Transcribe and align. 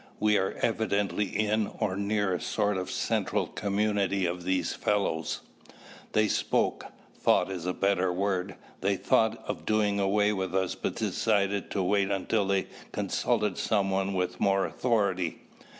"We 0.19 0.35
are 0.39 0.53
evidently 0.63 1.25
in 1.25 1.67
or 1.77 1.95
near 1.95 2.33
a 2.33 2.41
sort 2.41 2.75
of 2.75 2.89
central 2.89 3.45
community 3.45 4.25
of 4.25 4.43
these 4.45 4.73
fellows. 4.73 5.41
They 6.13 6.27
spoke; 6.27 6.85
thought 7.19 7.51
is 7.51 7.67
a 7.67 7.73
better 7.75 8.11
word; 8.11 8.55
they 8.79 8.95
thought 8.95 9.37
of 9.47 9.63
doing 9.63 9.99
away 9.99 10.33
with 10.33 10.55
us 10.55 10.73
but 10.73 10.95
decided 10.95 11.69
to 11.69 11.83
wait 11.83 12.09
until 12.09 12.47
they 12.47 12.65
consulted 12.91 13.59
someone 13.59 14.15
with 14.15 14.39
more 14.39 14.65
authority. 14.65 15.43